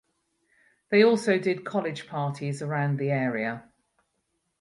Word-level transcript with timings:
They 0.89 1.03
also 1.03 1.37
did 1.37 1.63
college 1.63 2.07
parties 2.07 2.63
around 2.63 2.97
the 2.97 3.11
area. 3.11 3.71